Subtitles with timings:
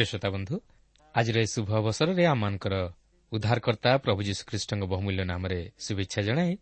[0.00, 0.56] ପ୍ରିୟ ଶ୍ରୋତା ବନ୍ଧୁ
[1.14, 2.74] ଆଜିର ଏହି ଶୁଭ ଅବସରରେ ଆମମାନଙ୍କର
[3.32, 6.52] ଉଦ୍ଧାରକର୍ତ୍ତା ପ୍ରଭୁ ଯୀଶୁଖ୍ରୀଷ୍ଟଙ୍କ ବହୁମୂଲ୍ୟ ନାମରେ ଶୁଭେଚ୍ଛା ଜଣାଇ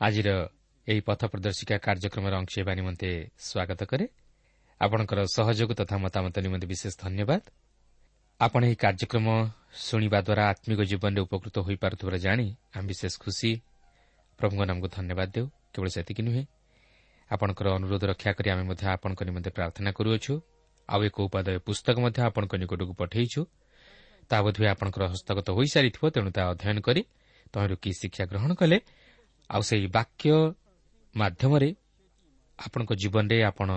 [0.00, 0.28] ଆଜିର
[0.86, 4.06] ଏହି ପଥ ପ୍ରଦର୍ଶିକା କାର୍ଯ୍ୟକ୍ରମରେ ଅଂଶ ହେବା ନିମନ୍ତେ ସ୍ୱାଗତ କରେ।
[4.80, 7.42] ଆପଣଙ୍କର ସହଯୋଗ ତଥା ମତାମତ ନିମନ୍ତେ ବିଶେଷ ଧନ୍ୟବାଦ।
[8.40, 9.26] ଆପଣ ଏହି କାର୍ଯ୍ୟକ୍ରମ
[9.86, 13.50] ଶୁଣିବା ଦ୍ୱାରା ଆତ୍ମିକ ଜୀବନରେ ଉପକୃତ ହୋଇପାରୁଥିବାର ଜାଣି ଆମେ ବିଶେଷ ଖୁସି।
[14.38, 16.44] ପ୍ରଭୁଙ୍କ ନାମକୁ ଧନ୍ୟବାଦ ଦେଉ କେବଳ ସେତିକି ନୁହେଁ।
[17.30, 20.34] ଆପଣଙ୍କର ଅନୁରୋଧ ରକ୍ଷା କରି ଆମେ ମଧ୍ୟ ଆପଣଙ୍କ ନିମନ୍ତେ ପ୍ରାର୍ଥନା କରୁଅଛୁ।
[20.88, 23.40] ଆଉ ଏକ ଉପାଦେୟ ପୁସ୍ତକ ମଧ୍ୟ ଆପଣଙ୍କ ନିକଟକୁ ପଠାଇଛୁ।
[24.30, 27.02] ତାହା ବୋଧହୁଏ ଆପଣଙ୍କର ହସ୍ତଗତ ହୋଇସାରିଥିବ ତେଣୁ ତାହା ଅଧ୍ୟୟନ କରି
[27.52, 28.78] ତହିଁରୁ କି ଶିକ୍ଷା ଗ୍ରହଣ କଲେ।
[29.50, 30.30] ଆଉ ସେହି ବାକ୍ୟ
[31.14, 31.68] ମାଧ୍ୟମରେ
[32.58, 33.70] ଆପଣଙ୍କ ଜୀବନରେ ଆପଣ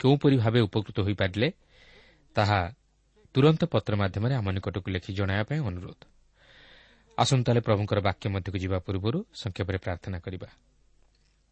[0.00, 1.48] କେଉଁପରି ଭାବେ ଉପକୃତ ହୋଇପାରିଲେ
[2.36, 2.60] ତାହା
[3.34, 6.00] ତୁରନ୍ତ ପତ୍ର ମାଧ୍ୟମରେ ଆମ ନିକଟକୁ ଲେଖି ଜଣାଇବା ପାଇଁ ଅନୁରୋଧ।
[7.18, 10.48] ଆସନ୍ତା ହେଲେ ପ୍ରଭୁଙ୍କର ବାକ୍ୟ ମଧ୍ୟକୁ ଯିବା ପୂର୍ବରୁ ସଂକ୍ଷେପରେ ପ୍ରାର୍ଥନା କରିବା।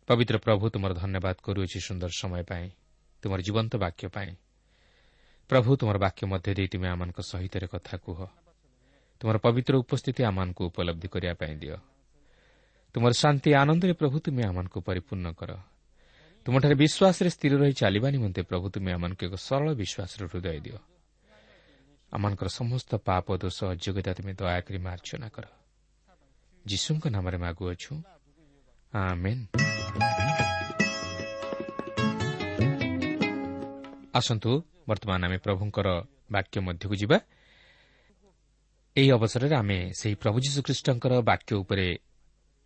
[0.08, 2.68] ପବିତ୍ର ପ୍ରଭୁ ତୁମର ଧନ୍ୟବାଦ କରୁଅଛି ସୁନ୍ଦର ସମୟ ପାଇଁ।
[3.22, 4.34] ତୁମର ଜୀବନ୍ତ ବାକ୍ୟ ପାଇଁ।
[5.48, 8.18] ପ୍ରଭୁ ତୁମର ବାକ୍ୟ ମଧ୍ୟ ଦେଇ ତୁମେ ଆମମାନଙ୍କ ସହିତ କଥା କୁହ।
[9.20, 11.76] ତୁମର ପବିତ୍ର ଉପସ୍ଥିତି ଆମମାନଙ୍କୁ ଉପଲବ୍ଧି କରିବା ପାଇଁ ଦିଅ।
[12.94, 15.50] ତୁମର ଶାନ୍ତି ଆନନ୍ଦରେ ପ୍ରଭୁ ତୁମେ ଆମମାନଙ୍କୁ ପରିପୂର୍ଣ୍ଣ କର।
[16.44, 20.78] ତୁମଠାରେ ବିଶ୍ୱାସରେ ସ୍ଥିର ରହି ଚାଲିବା ନିମନ୍ତେ ପ୍ରଭୁ ତୁମେ ଆମମାନଙ୍କୁ ଏକ ସରଳ ବିଶ୍ୱାସର ହୃଦୟ ଦିଅ।
[22.12, 25.46] ଆମମାନଙ୍କର ସମସ୍ତ ପାପ ଦୋଷ ଅଯୋଗ୍ୟତା ତୁମେ ଦୟାକରି ମାର୍ଚ୍ଚନା କର।
[26.66, 27.92] ଯୀଶୁଙ୍କ ନାମରେ ମାଗୁଅଛୁ
[34.14, 34.50] ଆସନ୍ତୁ
[34.88, 35.88] ବର୍ତ୍ତମାନ ଆମେ ପ୍ରଭୁଙ୍କର
[36.30, 37.18] ବାକ୍ୟ ମଧ୍ୟକୁ ଯିବା।
[38.96, 41.86] ଏହି ଅବସରରେ ଆମେ ସେହି ପ୍ରଭୁ ଯୀଶୁଖ୍ରୀଷ୍ଟଙ୍କର ବାକ୍ୟ ଉପରେ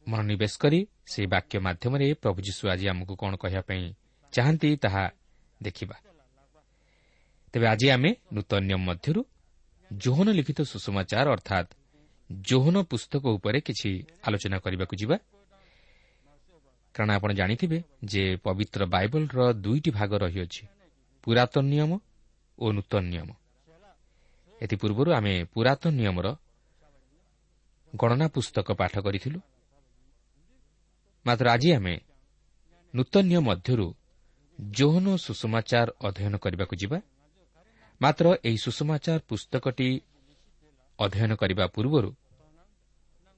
[0.07, 0.81] ମନୋନିବେଶ କରି
[1.13, 3.85] ସେହି ବାକ୍ୟ ମାଧ୍ୟମରେ ପ୍ରଭୁ ଯୀଶୁ ଆଜି ଆମକୁ କ'ଣ କହିବା ପାଇଁ
[4.33, 5.05] ଚାହାନ୍ତି ତାହା
[5.63, 5.97] ଦେଖିବା।
[7.55, 9.21] ତେବେ ଆଜି ଆମେ ନୂତନ ନିୟମ ମଧ୍ୟରୁ
[9.91, 11.71] ଜୋହନ ଲିଖିତ ସୁଷମାଚାର ଅର୍ଥାତ୍
[12.31, 13.91] ଜୋହନ ପୁସ୍ତକ ଉପରେ କିଛି
[14.27, 15.17] ଆଲୋଚନା କରିବାକୁ ଯିବା।
[16.95, 20.63] କାରଣ ଆପଣ ଜାଣିଥିବେ ଯେ ପବିତ୍ର ବାଇବଲର ଦୁଇଟି ଭାଗ ରହିଅଛି।
[21.25, 21.93] ପୁରାତନ ନିୟମ
[22.59, 23.29] ଓ ନୂତନ ନିୟମ।
[24.61, 26.27] ଏଥିପୂର୍ବରୁ ଆମେ ପୁରାତନ ନିୟମର
[27.93, 29.39] ଗଣନା ପୁସ୍ତକ ପାଠ କରିଥିଲୁ।
[31.27, 31.95] ମାତ୍ର ଆଜି ଆମେ
[32.95, 33.87] ନୂତନ ନିୟମ ମଧ୍ୟରୁ
[34.59, 36.99] ଯୌନ ସୁଷମାଚାର ଅଧ୍ୟୟନ କରିବାକୁ ଯିବା।
[38.01, 39.89] ମାତ୍ର ଏହି ସୁଷମାଚାର ପୁସ୍ତକଟି
[40.99, 42.11] ଅଧ୍ୟୟନ କରିବା ପୂର୍ବରୁ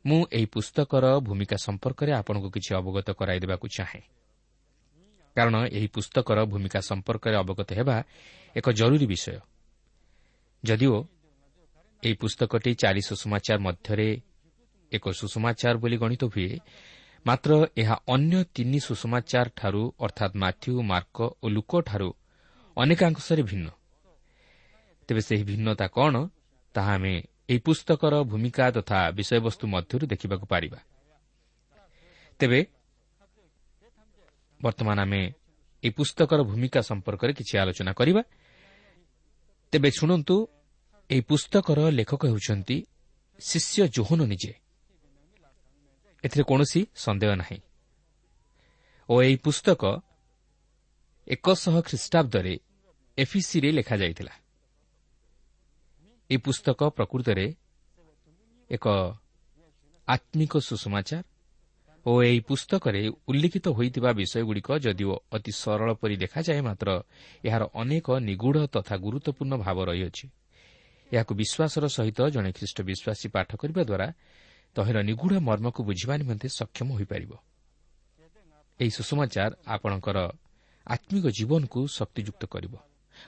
[0.04, 4.15] ମୁଁ ଏହି ପୁସ୍ତକର ଭୂମିକା ସମ୍ପର୍କରେ ଆପଣଙ୍କୁ କିଛି ଅବଗତ କରାଇଦେବାକୁ ଚାହେଁ।
[5.36, 7.96] କାରଣ ଏହି ପୁସ୍ତକର ଭୂମିକା ସମ୍ପର୍କରେ ଅବଗତ ହେବା
[8.56, 9.38] ଏକ ଜରୁରୀ ବିଷୟ।
[10.64, 10.96] ଯଦିଓ
[12.02, 14.08] ଏହି ପୁସ୍ତକଟି ଚାରି ସୁଷମାଚାର ମଧ୍ୟରେ
[14.92, 16.50] ଏକ ସୁଷମାଚାର ବୋଲି ଗଣିତ ହୁଏ
[17.26, 22.10] ମାତ୍ର ଏହା ଅନ୍ୟ ତିନି ସୁଷମାଚାରଠାରୁ ଅର୍ଥାତ୍ ମାଥ୍ୟୁ ମାର୍କ ଓ ଲୁକଠାରୁ
[22.76, 23.66] ଅନେକାଂଶରେ ଭିନ୍ନ।
[25.08, 26.14] ତେବେ ସେହି ଭିନ୍ନତା କ'ଣ
[26.74, 27.14] ତାହା ଆମେ
[27.50, 30.78] ଏହି ପୁସ୍ତକର ଭୂମିକା ତଥା ବିଷୟବସ୍ତୁ ମଧ୍ୟରୁ ଦେଖିବାକୁ ପାରିବା।
[32.40, 32.60] ତେବେ
[34.60, 35.22] ବର୍ତ୍ତମାନ ଆମେ
[35.82, 38.22] ଏହି ପୁସ୍ତକର ଭୂମିକା ସମ୍ପର୍କରେ କିଛି ଆଲୋଚନା କରିବା
[39.72, 40.36] ତେବେ ଶୁଣନ୍ତୁ
[41.10, 42.76] ଏହି ପୁସ୍ତକର ଲେଖକ ହେଉଛନ୍ତି
[43.40, 44.52] ଶିଷ୍ୟ ଜୋହନ ନିଜେ
[46.24, 47.58] ଏଥିରେ କୌଣସି ସନ୍ଦେହ ନାହିଁ
[49.08, 49.82] ଓ ଏହି ପୁସ୍ତକ
[51.26, 52.54] ଏକଶହ ଖ୍ରୀଷ୍ଟାବ୍ଦରେ
[53.18, 54.34] ଏଫିସିରେ ଲେଖାଯାଇଥିଲା।
[56.30, 57.46] ଏହି ପୁସ୍ତକ ପ୍ରକୃତରେ
[58.70, 58.86] ଏକ
[60.08, 61.22] ଆତ୍ମିକ ସୁଷମାଚାର
[62.06, 66.88] ଓ ଏହି ପୁସ୍ତକରେ ଉଲ୍ଲିଖିତ ହୋଇଥିବା ବିଷୟଗୁଡ଼ିକ ଯଦିଓ ଅତି ସରଳ ପରି ଦେଖାଯାଏ ମାତ୍ର
[67.44, 70.26] ଏହାର ଅନେକ ନିଗୁଢ଼ ତଥା ଗୁରୁତ୍ୱପୂର୍ଣ୍ଣ ଭାବ ରହିଅଛି।
[71.10, 74.08] ଏହାକୁ ବିଶ୍ୱାସର ସହିତ ଜଣେ ଖ୍ରୀଷ୍ଟ ବିଶ୍ୱାସୀ ପାଠ କରିବା ଦ୍ୱାରା
[74.76, 77.32] ତହିଁର ନିଗୁଢ଼ ମର୍ମକୁ ବୁଝିବା ନିମନ୍ତେ ସକ୍ଷମ ହୋଇପାରିବ।
[78.80, 80.18] ଏହି ସୁଷମାଚାର ଆପଣଙ୍କର
[80.86, 82.74] ଆତ୍ମିକ ଜୀବନକୁ ଶକ୍ତିଯୁକ୍ତ କରିବ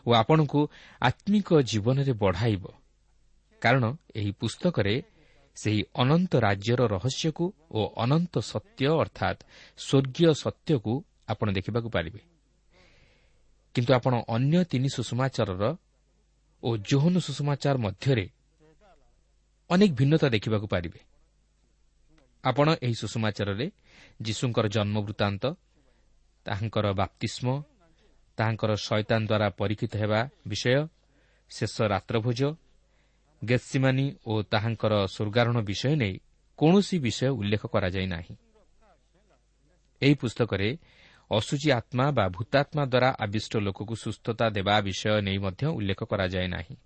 [0.07, 0.61] ଓ ଆପଣଙ୍କୁ
[1.01, 2.65] ଆତ୍ମିକ ଜୀବନରେ ବଢ଼ାଇବ।
[3.63, 4.95] କାରଣ ଏହି ପୁସ୍ତକରେ
[5.59, 9.41] ସେହି ଅନନ୍ତ ରାଜ୍ୟର ରହସ୍ୟକୁ ଓ ଅନନ୍ତ ସତ୍ୟ ଅର୍ଥାତ୍
[9.79, 10.93] ସ୍ୱର୍ଗୀୟ ସତ୍ୟକୁ
[11.29, 12.21] ଆପଣ ଦେଖିବାକୁ ପାରିବେ।
[13.75, 15.65] କିନ୍ତୁ ଆପଣ ଅନ୍ୟ ତିନି ସୁଷମାଚାରର
[16.63, 18.27] ଓ ଜୋହନ ସୁଷମାଚାର ମଧ୍ୟରେ
[19.71, 21.01] ଅନେକ ଭିନ୍ନତା ଦେଖିବାକୁ ପାରିବେ।
[22.45, 23.67] ଆପଣ ଏହି ସୁଷମାଚାରରେ
[24.23, 25.45] ଯୀଶୁଙ୍କର ଜନ୍ମ ବୃତ୍ତାନ୍ତ
[26.47, 27.47] ତାହାଙ୍କର ବାପ୍ତିସ୍ମ
[28.39, 30.81] ତାହାଙ୍କର ଶୈତାନ ଦ୍ୱାରା ପରୀକ୍ଷିତ ହେବା ବିଷୟ
[31.51, 32.41] ଶେଷ ରାତ୍ରଭୋଜ
[33.43, 36.15] ଗେତ୍ସିମାନି ଓ ତାହାଙ୍କର ସ୍ୱର୍ଗାରୋହଣ ବିଷୟ ନେଇ
[36.59, 38.35] କୌଣସି ବିଷୟ ଉଲ୍ଲେଖ କରାଯାଇ ନାହିଁ
[40.03, 40.69] ଏହି ପୁସ୍ତକରେ
[41.31, 46.77] ଅସୁଚୀ ଆତ୍ମା ବା ଭୂତାତ୍ମା ଦ୍ୱାରା ଆବିଷ୍ଟ ଲୋକକୁ ସୁସ୍ଥତା ଦେବା ବିଷୟ ନେଇ ମଧ୍ୟ ଉଲ୍ଲେଖ କରାଯାଏ ନାହିଁ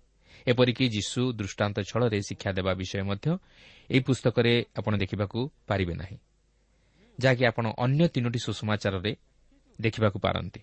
[0.47, 3.27] ଏପରିକି ଯୀଶୁ ଦୃଷ୍ଟାନ୍ତ ଛଳରେ ଶିକ୍ଷା ଦେବା ବିଷୟ ମଧ୍ୟ
[3.89, 6.17] ଏହି ପୁସ୍ତକରେ ଆପଣ ଦେଖିବାକୁ ପାରିବେ ନାହିଁ।
[7.19, 9.11] ଯାହାକି ଆପଣ ଅନ୍ୟ ତିନୋଟି ସୁଷମାଚାରରେ
[9.81, 10.61] ଦେଖିବାକୁ ପାରନ୍ତି।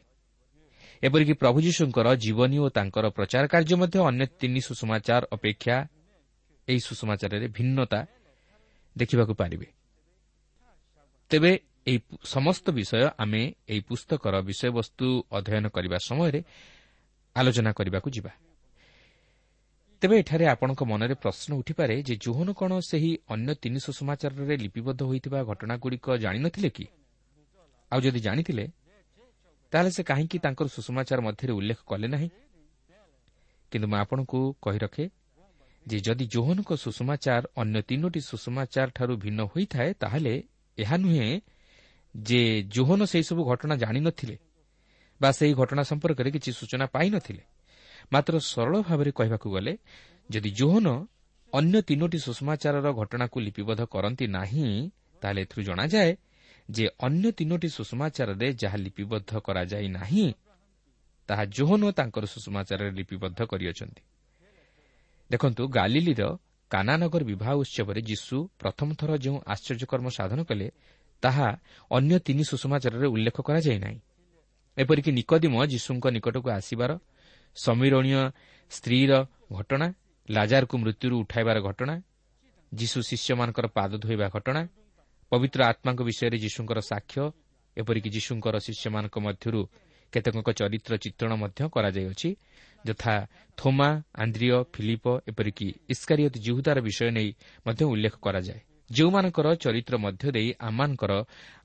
[1.03, 5.77] ଏପରିକି ପ୍ରଭୁ ଯୀଶୁଙ୍କର ଜୀବନୀ ଓ ତାଙ୍କର ପ୍ରଚାର କାର୍ଯ୍ୟ ମଧ୍ୟ ଅନ୍ୟ ତିନି ସୁଷମାଚାର ଅପେକ୍ଷା
[6.69, 8.01] ଏହି ସୁଷମାଚାରରେ ଭିନ୍ନତା
[8.97, 9.67] ଦେଖିବାକୁ ପାରିବେ।
[11.31, 11.53] ତେବେ
[11.87, 16.41] ଏହି ସମସ୍ତ ବିଷୟ ଆମେ ଏହି ପୁସ୍ତକର ବିଷୟବସ୍ତୁ ଅଧ୍ୟୟନ କରିବା ସମୟରେ
[17.37, 18.33] ଆଲୋଚନା କରିବାକୁ ଯିବା।
[20.03, 25.39] ତେବେ ଏଠାରେ ଆପଣଙ୍କ ମନରେ ପ୍ରଶ୍ନ ଉଠିପାରେ ଯେ ଜୋହନ କ'ଣ ସେହି ଅନ୍ୟ ତିନି ସୁସମାଚାରରେ ଲିପିବଦ୍ଧ ହୋଇଥିବା
[25.45, 26.87] ଘଟଣାଗୁଡ଼ିକ ଜାଣିନଥିଲେ କି?
[27.93, 28.65] ଆଉ ଯଦି ଜାଣିଥିଲେ
[29.73, 32.29] ତାହେଲେ ସେ କାହିଁକି ତାଙ୍କର ସୁଷମାଚାର ମଧ୍ୟରେ ଉଲ୍ଲେଖ କଲେ ନାହିଁ?
[33.73, 35.05] କିନ୍ତୁ ମୁଁ ଆପଣଙ୍କୁ କହି ରଖେ
[35.87, 40.35] ଯେ ଯଦି ଜୋହନଙ୍କ ସୁଷମାଚାର ଅନ୍ୟ ତିନୋଟି ସୁଷମାଚାରଠାରୁ ଭିନ୍ନ ହୋଇଥାଏ ତାହେଲେ
[40.79, 41.29] ଏହା ନୁହେଁ
[42.15, 44.37] ଯେ ଜୋହନ ସେହିସବୁ ଘଟଣା ଜାଣିନଥିଲେ
[45.21, 47.43] ବା ସେହି ଘଟଣା ସମ୍ପର୍କରେ କିଛି ସୂଚନା ପାଇନଥିଲେ
[48.13, 49.73] ମାତ୍ର ସରଳ ଭାବରେ କହିବାକୁ ଗଲେ
[50.31, 50.87] ଯଦି ଜୋହନ
[51.53, 54.67] ଅନ୍ୟ ତିନୋଟି ସୁଷମାଚାରର ଘଟଣାକୁ ଲିପିବଦ୍ଧ କରନ୍ତି ନାହିଁ
[55.23, 56.11] ତାହେଲେ ଏଥିରୁ ଜଣାଯାଏ
[56.71, 60.27] ଯେ ଅନ୍ୟ ତିନୋଟି ସୁଷମାଚାରରେ ଯାହା ଲିପିବଦ୍ଧ କରାଯାଇ ନାହିଁ
[61.29, 64.03] ତାହା ଜୋହନ ତାଙ୍କର ସୁଷମାଚାରରେ ଲିପିବଦ୍ଧ କରିଅଛନ୍ତି।
[65.31, 66.23] ଦେଖନ୍ତୁ ଗାଲିଲିର
[66.71, 70.67] କାନାନଗର ବିବାହ ଉତ୍ସବରେ ଯୀଶୁ ପ୍ରଥମ ଥର ଯେଉଁ ଆଶ୍ଚର୍ଯ୍ୟକର୍ମ ସାଧନ କଲେ
[71.23, 71.49] ତାହା
[71.91, 73.99] ଅନ୍ୟ ତିନି ସୁଷମାଚାରରେ ଉଲ୍ଲେଖ କରାଯାଇ ନାହିଁ।
[74.77, 76.91] ଏପରିକି ନିକଦିମ ଯୀଶୁଙ୍କ ନିକଟକୁ ଆସିବାର
[77.57, 78.23] ସମୀରଣୀୟ
[78.71, 79.13] ସ୍ତ୍ରୀର
[79.53, 79.87] ଘଟଣା
[80.29, 81.95] ଲାଜାରକୁ ମୃତ୍ୟୁରୁ ଉଠାଇବାର ଘଟଣା
[82.73, 84.63] ଯୀଶୁ ଶିଷ୍ୟମାନଙ୍କର ପାଦ ଧୋଇବା ଘଟଣା
[85.33, 87.23] ପବିତ୍ର ଆତ୍ମାଙ୍କ ବିଷୟରେ ଯୀଶୁଙ୍କର ସାକ୍ଷ୍ୟ
[87.77, 89.61] ଏପରିକି ଯୀଶୁଙ୍କର ଶିଷ୍ୟମାନଙ୍କ ମଧ୍ୟରୁ
[90.13, 92.31] କେତେକଙ୍କ ଚରିତ୍ର ଚିତ୍ରଣ ମଧ୍ୟ କରାଯାଇଅଛି
[92.85, 93.15] ଯଥା
[93.59, 97.31] ଥୋମା ଆନ୍ଦ୍ରିୟ ଫିଲିପ ଏପରିକି ଇସ୍କାରିୟତ ଜିହୁଦାର ବିଷୟ ନେଇ
[97.67, 98.61] ମଧ୍ୟ ଉଲ୍ଲେଖ କରାଯାଏ।
[98.91, 101.13] ଯେଉଁମାନଙ୍କର ଚରିତ୍ର ମଧ୍ୟ ଦେଇ ଆମମାନଙ୍କର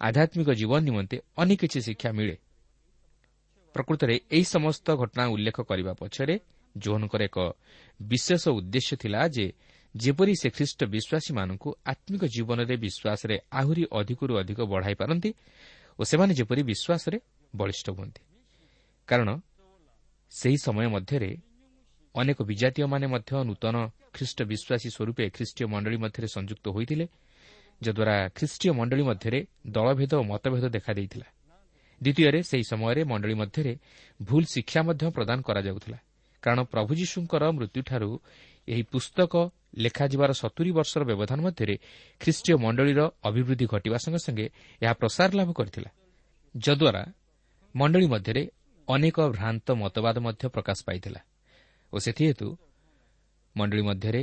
[0.01, 2.35] ଆଧ୍ୟାତ୍ମିକ ଜୀବନ ନିମନ୍ତେ ଅନେକ କିଛି ଶିକ୍ଷା ମିଳେ।
[3.75, 6.35] ପ୍ରକୃତରେ ଏହି ସମସ୍ତ ଘଟଣା ଉଲ୍ଲେଖ କରିବା ପଛରେ
[6.75, 7.37] ଜୋହନଙ୍କର ଏକ
[7.99, 9.45] ବିଶେଷ ଉଦ୍ଦେଶ୍ୟ ଥିଲା ଯେ
[9.95, 15.29] ଯେପରି ସେ ଖ୍ରୀଷ୍ଟ ବିଶ୍ୱାସୀମାନଙ୍କୁ ଆତ୍ମିକ ଜୀବନରେ ବିଶ୍ୱାସରେ ଆହୁରି ଅଧିକରୁ ଅଧିକ ବଢ଼ାଇ ପାରନ୍ତି
[15.99, 17.17] ଓ ସେମାନେ ଯେପରି ବିଶ୍ୱାସରେ
[17.55, 18.21] ବଳିଷ୍ଠ ହୁଅନ୍ତି।
[19.07, 19.29] କାରଣ
[20.31, 21.29] ସେହି ସମୟ ମଧ୍ୟରେ
[22.15, 23.75] ଅନେକ ବିଜାତୀୟମାନେ ମଧ୍ୟ ନୂତନ
[24.15, 27.05] ଖ୍ରୀଷ୍ଟ ବିଶ୍ୱାସୀ ସ୍ୱରୂପେ ଖ୍ରୀଷ୍ଟୀୟ ମଣ୍ଡଳୀ ମଧ୍ୟରେ ସଂଯୁକ୍ତ ହୋଇଥିଲେ
[27.81, 31.27] ଯଦ୍ୱାରା ଖ୍ରୀଷ୍ଟୀୟ ମଣ୍ଡଳୀ ମଧ୍ୟରେ ଦଳଭେଦ ଓ ମତଭେଦ ଦେଖାଦେଇଥିଲା।
[32.01, 33.73] ଦ୍ୱିତୀୟରେ ସେହି ସମୟରେ ମଣ୍ଡଳୀ ମଧ୍ୟରେ
[34.19, 35.97] ଭୁଲ ଶିକ୍ଷା ମଧ୍ୟ ପ୍ରଦାନ କରାଯାଉଥିଲା।
[36.43, 38.09] କାରଣ ପ୍ରଭୁ ଯୀଶୁଙ୍କର ମୃତ୍ୟୁଠାରୁ
[38.67, 39.33] ଏହି ପୁସ୍ତକ
[39.83, 41.75] ଲେଖାଯିବାର ସତୁରି ବର୍ଷର ବ୍ୟବଧାନ ମଧ୍ୟରେ
[42.21, 44.45] ଖ୍ରୀଷ୍ଟୀୟ ମଣ୍ଡଳୀର ଅଭିବୃଦ୍ଧି ଘଟିବା ସଙ୍ଗେ ସଙ୍ଗେ
[44.81, 45.89] ଏହା ପ୍ରସାର ଲାଭ କରିଥିଲା।
[46.55, 47.03] ଯଦ୍ୱାରା
[47.75, 48.41] ମଣ୍ଡଳୀ ମଧ୍ୟରେ
[48.87, 51.21] ଅନେକ ଭ୍ରାନ୍ତ ମତବାଦ ମଧ୍ୟ ପ୍ରକାଶ ପାଇଥିଲା
[51.93, 52.47] ଓ ସେଥିହେତୁ
[53.55, 54.21] ମଣ୍ଡଳୀ ମଧ୍ୟରେ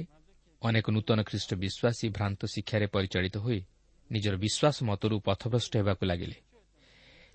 [0.63, 3.61] ଅନେକ ନୂତନ ଖ୍ରୀଷ୍ଟ ବିଶ୍ୱାସୀ ଭ୍ରାନ୍ତ ଶିକ୍ଷାରେ ପରିଚାଳିତ ହୋଇ
[4.11, 6.37] ନିଜର ବିଶ୍ୱାସ ମତରୁ ପଥଭ୍ରଷ୍ଟ ହେବାକୁ ଲାଗିଲେ।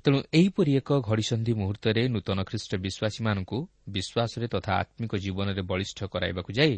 [0.03, 3.57] ତେଣୁ ଏହିପରି ଏକ ଘଡ଼ିସନ୍ଧି ମୁହୂର୍ତ୍ତରେ ନୂତନ ଖ୍ରୀଷ୍ଟ ବିଶ୍ୱାସୀମାନଙ୍କୁ
[3.95, 6.75] ବିଶ୍ୱାସରେ ତଥା ଆତ୍ମିକ ଜୀବନରେ ବଳିଷ୍ଠ କରାଇବାକୁ ଯାଇ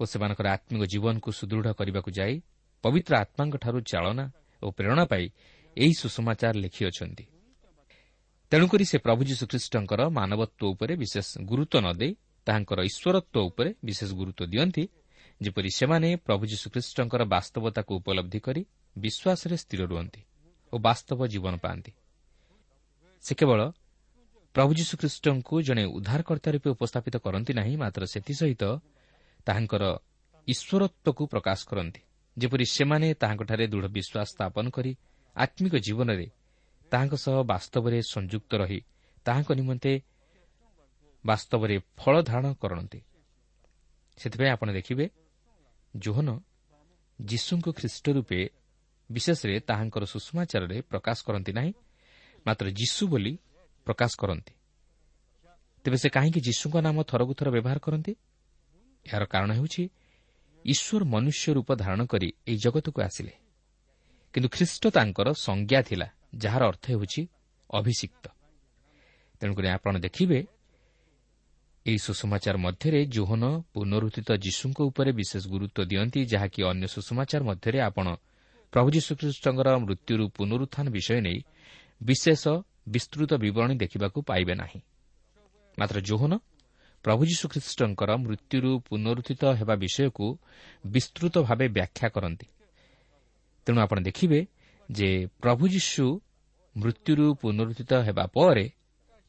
[0.00, 2.34] ଓ ସେମାନଙ୍କର ଆତ୍ମିକ ଜୀବନକୁ ସୁଦୃଢ଼ କରିବାକୁ ଯାଇ
[2.84, 4.24] ପବିତ୍ର ଆତ୍ମାଙ୍କଠାରୁ ଚାଳନା
[4.62, 5.24] ଓ ପ୍ରେରଣା ପାଇ
[5.76, 7.24] ଏହି ସୁଷମାଚାର ଲେଖିଅଛନ୍ତି।
[8.52, 12.12] ତେଣୁକରି ସେ ପ୍ରଭୁ ଯୀଶୁଖ୍ରୀଷ୍ଟଙ୍କର ମାନବତ୍ୱ ଉପରେ ବିଶେଷ ଗୁରୁତ୍ୱ ନ ଦେଇ
[12.46, 14.84] ତାହାଙ୍କର ଈଶ୍ୱରତ୍ୱ ଉପରେ ବିଶେଷ ଗୁରୁତ୍ୱ ଦିଅନ୍ତି
[15.40, 18.62] ଯେପରି ସେମାନେ ପ୍ରଭୁ ଯୀଶୁଖ୍ରୀଷ୍ଟଙ୍କର ବାସ୍ତବତାକୁ ଉପଲବ୍ଧି କରି
[18.96, 20.20] ବିଶ୍ୱାସରେ ସ୍ଥିର ରୁହନ୍ତି
[20.72, 21.92] ଓ ବାସ୍ତବ ଜୀବନ ପାଆନ୍ତି।
[23.24, 23.60] ସେ କେବଳ
[24.54, 28.64] ପ୍ରଭୁ ଯୀଶୁଖ୍ରୀଷ୍ଟଙ୍କୁ ଜଣେ ଉଦ୍ଧାରକର୍ତ୍ତା ରୂପେ ଉପସ୍ଥାପିତ କରନ୍ତି ନାହିଁ ମାତ୍ର ସେଥିସହିତ
[29.46, 29.84] ତାହାଙ୍କର
[30.48, 32.00] ଈଶ୍ୱରତ୍ୱକୁ ପ୍ରକାଶ କରନ୍ତି।
[32.36, 34.92] ଯେପରି ସେମାନେ ତାହାଙ୍କଠାରେ ଦୃଢ଼ ବିଶ୍ୱାସ ସ୍ଥାପନ କରି
[35.36, 36.26] ଆତ୍ମିକ ଜୀବନରେ
[36.92, 38.80] ତାହାଙ୍କ ସହ ବାସ୍ତବରେ ସଂଯୁକ୍ତ ରହି
[39.26, 39.92] ତାହାଙ୍କ ନିମନ୍ତେ
[41.24, 43.00] ବାସ୍ତବରେ ଫଳ ଧାରଣ କରନ୍ତି।
[44.18, 45.04] ସେଥିପାଇଁ ଆପଣ ଦେଖିବେ
[45.94, 46.28] ଜୋହନ
[47.18, 48.40] ଯୀଶୁଙ୍କୁ ଖ୍ରୀଷ୍ଟ ରୂପେ
[49.10, 51.72] ବିଶେଷରେ ତାହାଙ୍କର ସୁଷମାଚାରରେ ପ୍ରକାଶ କରନ୍ତି ନାହିଁ
[52.46, 53.32] ମାତ୍ର ଯୀଶୁ ବୋଲି
[53.86, 54.52] ପ୍ରକାଶ କରନ୍ତି।
[55.84, 58.12] ତେବେ ସେ କାହିଁକି ଯୀଶୁଙ୍କ ନାମ ଥରକୁ ଥର ବ୍ୟବହାର କରନ୍ତି?
[59.06, 59.82] ଏହାର କାରଣ ହେଉଛି
[60.64, 63.32] ଈଶ୍ୱର ମନୁଷ୍ୟ ରୂପ ଧାରଣ କରି ଏହି ଜଗତକୁ ଆସିଲେ।
[64.34, 67.22] କିନ୍ତୁ ଖ୍ରୀଷ୍ଟ ତାଙ୍କର ସଂଜ୍ଞା ଥିଲା ଯାହାର ଅର୍ଥ ହେଉଛି
[67.70, 68.24] ଅଭିଷିକ୍ତ।
[69.40, 70.38] ତେଣୁକରି ଆପଣ ଦେଖିବେ
[71.86, 73.42] ଏହି ସୁଷମାଚାର ମଧ୍ୟରେ ଜୋହନ
[73.74, 78.06] ପୁନରୁଦ୍ଧିତ ଯୀଶୁଙ୍କ ଉପରେ ବିଶେଷ ଗୁରୁତ୍ୱ ଦିଅନ୍ତି ଯାହାକି ଅନ୍ୟ ସୁଷମାଚାର ମଧ୍ୟରେ ଆପଣ
[78.72, 81.38] ପ୍ରଭୁ ଯୀଶୁଖ୍ରୀଷ୍ଟଙ୍କର ମୃତ୍ୟୁରୁ ପୁନରୁତ୍ଥାନ ବିଷୟ ନେଇ
[82.02, 82.42] ବିଶେଷ
[82.88, 84.80] ବିସ୍ତୃତ ବିବରଣୀ ଦେଖିବାକୁ ପାଇବେ ନାହିଁ।
[85.78, 86.32] ମାତ୍ର ଜୋହନ
[87.06, 90.26] ପ୍ରଭୁ ଯୀଶୁଖ୍ରୀଷ୍ଟଙ୍କର ମୃତ୍ୟୁରୁ ପୁନରୁଦ୍ଧିତ ହେବା ବିଷୟକୁ
[90.86, 92.46] ବିସ୍ତୃତ ଭାବେ ବ୍ୟାଖ୍ୟା କରନ୍ତି।
[93.66, 94.46] ତେଣୁ ଆପଣ ଦେଖିବେ
[94.90, 96.20] ଯେ ପ୍ରଭୁ ଯୀଶୁ
[96.76, 98.70] ମୃତ୍ୟୁରୁ ପୁନରୁଦ୍ଧିତ ହେବା ପରେ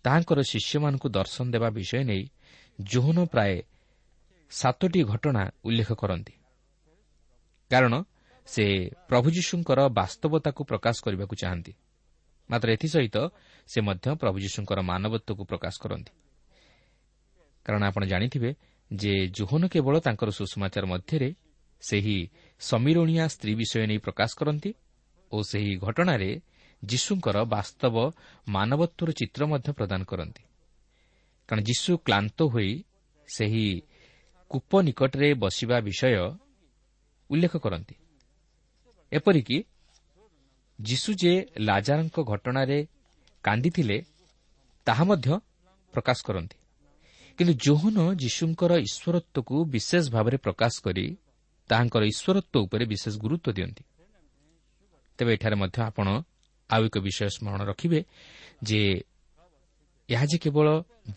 [0.04, 2.24] ତାହାଙ୍କର ଶିଷ୍ୟମାନଙ୍କୁ ଦର୍ଶନ ଦେବା ବିଷୟ ନେଇ
[2.82, 3.62] ଜୋହନ ପ୍ରାୟ
[4.52, 6.34] ସାତଟି ଘଟଣା ଉଲ୍ଲେଖ କରନ୍ତି।
[7.72, 7.94] କାରଣ
[8.48, 8.66] ସେ
[9.08, 11.74] ପ୍ରଭୁ ଯୀଶୁଙ୍କର ବାସ୍ତବତାକୁ ପ୍ରକାଶ କରିବାକୁ ଚାହାନ୍ତି।
[12.50, 13.18] ମାତ୍ର ଏଥିସହିତ
[13.68, 16.12] ସେ ମଧ୍ୟ ପ୍ରଭୁ ଯୀଶୁଙ୍କର ମାନବତ୍ୱକୁ ପ୍ରକାଶ କରନ୍ତି।
[17.68, 18.56] କାରଣ ଆପଣ ଜାଣିଥିବେ
[18.92, 21.30] ଯେ ଜୋହନ କେବଳ ତାଙ୍କର ସୁଷମାଚାର ମଧ୍ୟରେ
[21.82, 22.18] ସେହି
[22.60, 24.74] ସମୀରଣିଆ ସ୍ତ୍ରୀ ବିଷୟ ନେଇ ପ୍ରକାଶ କରନ୍ତି
[25.32, 26.42] ଓ ସେହି ଘଟଣାରେ
[26.84, 27.96] ଯୀଶୁଙ୍କର ବାସ୍ତବ
[28.48, 30.44] ମାନବତ୍ୱର ଚିତ୍ର ମଧ୍ୟ ପ୍ରଦାନ କରନ୍ତି।
[31.50, 32.72] କାରଣ ଯୀଶୁ କ୍ଲାନ୍ତ ହୋଇ
[33.28, 33.68] ସେହି
[34.52, 36.38] କୂପ ନିକଟରେ ବସିବା ବିଷୟ
[37.30, 37.96] ଉଲ୍ଲେଖ କରନ୍ତି।
[39.12, 39.64] ଏପରିକି
[40.80, 42.88] ଯୀଶୁ ଯେ ଲାଜାରଙ୍କ ଘଟଣାରେ
[43.44, 43.98] କାନ୍ଦିଥିଲେ
[44.86, 45.40] ତାହା ମଧ୍ୟ
[45.94, 46.58] ପ୍ରକାଶ କରନ୍ତି।
[47.38, 51.06] କିନ୍ତୁ ଜୋହନ ଯୀଶୁଙ୍କର ଈଶ୍ୱରତ୍ୱକୁ ବିଶେଷ ଭାବରେ ପ୍ରକାଶ କରି
[51.70, 53.84] ତାହାଙ୍କର ଈଶ୍ୱରତ୍ୱ ଉପରେ ବିଶେଷ ଗୁରୁତ୍ୱ ଦିଅନ୍ତି।
[55.20, 56.08] ତେବେ ଏଠାରେ ମଧ୍ୟ ଆପଣ
[56.70, 58.00] ଆଉ ଏକ ବିଷୟ ସ୍ମରଣ ରଖିବେ
[58.64, 58.82] ଯେ
[60.10, 60.68] ଏହା ଯେ କେବଳ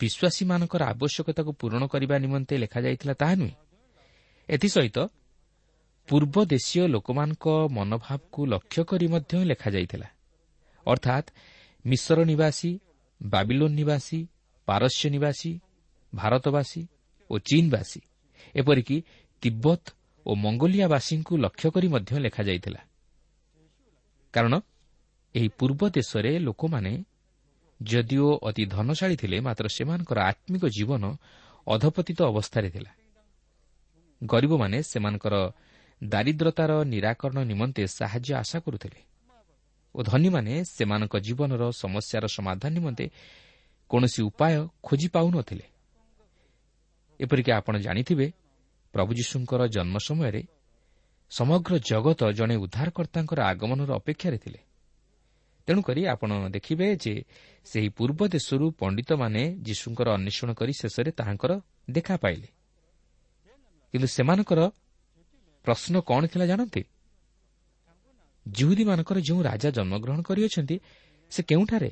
[0.01, 3.55] ବିଶ୍ୱାସୀମାନଙ୍କର ଆବଶ୍ୟକତାକୁ ପୂରଣ କରିବା ନିମନ୍ତେ ଲେଖାଯାଇଥିଲା ତାହା ନୁହେଁ।
[4.49, 4.97] ଏଥିସହିତ
[6.07, 10.07] ପୂର୍ବ ଦେଶୀୟ ଲୋକମାନଙ୍କ ମନୋଭାବକୁ ଲକ୍ଷ୍ୟ କରି ମଧ୍ୟ ଲେଖାଯାଇଥିଲା।
[10.85, 11.27] ଅର୍ଥାତ୍
[11.85, 12.71] ମିଶ୍ର ନିବାସୀ
[13.21, 14.19] ବାବିଲୋନ୍ ନିବାସୀ
[14.67, 15.51] ପାରସ୍ୟ ନିବାସୀ
[16.13, 16.81] ଭାରତବାସୀ
[17.29, 18.01] ଓ ଚୀନବାସୀ
[18.55, 18.97] ଏପରିକି
[19.43, 19.83] ତିବ୍ବତ
[20.25, 22.81] ଓ ମଙ୍ଗୋଲିଆବାସୀଙ୍କୁ ଲକ୍ଷ୍ୟ କରି ମଧ୍ୟ ଲେଖାଯାଇଥିଲା।
[24.33, 24.53] କାରଣ
[25.35, 26.93] ଏହି ପୂର୍ବ ଦେଶରେ ଲୋକମାନେ
[27.81, 31.03] ଯଦିଓ ଅତି ଧନଶାଳୀ ଥିଲେ ମାତ୍ର ସେମାନଙ୍କର ଆତ୍ମିକ ଜୀବନ
[31.67, 32.91] ଅଧପତିତ ଅବସ୍ଥାରେ ଥିଲା।
[34.23, 35.35] ଗରିବମାନେ ସେମାନଙ୍କର
[36.03, 38.99] ଦାରିଦ୍ରତାର ନିରାକରଣ ନିମନ୍ତେ ସାହାଯ୍ୟ ଆଶା କରୁଥିଲେ
[39.95, 43.05] ଓ ଧନୀମାନେ ସେମାନଙ୍କ ଜୀବନର ସମସ୍ୟାର ସମାଧାନ ନିମନ୍ତେ
[43.89, 44.53] କୌଣସି ଉପାୟ
[44.83, 45.70] ଖୋଜି ପାଉନଥିଲେ।
[47.21, 48.27] ଏପରିକି ଆପଣ ଜାଣିଥିବେ
[48.93, 50.41] ପ୍ରଭୁ ଯୀଶୁଙ୍କର ଜନ୍ମ ସମୟରେ
[51.31, 54.59] ସମଗ୍ର ଜଗତ ଜଣେ ଉଦ୍ଧାରକର୍ତ୍ତାଙ୍କର ଆଗମନର ଅପେକ୍ଷାରେ ଥିଲେ।
[55.67, 57.13] ତେଣୁକରି ଆପଣ ଦେଖିବେ ଯେ
[57.65, 61.51] ସେହି ପୂର୍ବ ଦେଶରୁ ପଣ୍ଡିତମାନେ ଯୀଶୁଙ୍କର ଅନ୍ୱେଷଣ କରି ଶେଷରେ ତାହାଙ୍କର
[61.89, 62.47] ଦେଖା ପାଇଲେ।
[63.93, 64.59] କିନ୍ତୁ ସେମାନଙ୍କର
[65.65, 66.83] ପ୍ରଶ୍ନ କ'ଣ ଥିଲା ଜାଣନ୍ତି?
[68.47, 70.75] ଜୁହୁଦୀମାନଙ୍କର ଯେଉଁ ରାଜା ଜନ୍ମଗ୍ରହଣ କରିଅଛନ୍ତି
[71.31, 71.91] ସେ କେଉଁଠାରେ?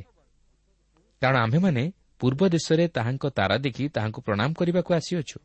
[1.22, 1.84] କାରଣ ଆମ୍ଭେମାନେ
[2.20, 5.40] ପୂର୍ବ ଦେଶରେ ତାହାଙ୍କ ତାରା ଦେଖି ତାହାଙ୍କୁ ପ୍ରଣାମ କରିବାକୁ ଆସିଅଛୁ।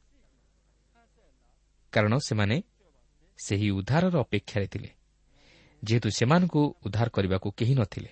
[1.93, 2.63] କାରଣ ସେମାନେ
[3.45, 4.91] ସେହି ଉଦ୍ଧାରର ଅପେକ୍ଷାରେ ଥିଲେ।
[5.85, 8.09] ଯେହେତୁ ସେମାନଙ୍କୁ ଉଦ୍ଧାର କରିବାକୁ କେହି ନଥିଲେ।